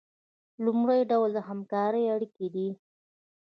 لومړی 0.65 0.99
ډول 1.11 1.29
د 1.33 1.39
همکارۍ 1.47 2.03
اړیکې 2.15 2.47
دي. 2.55 2.69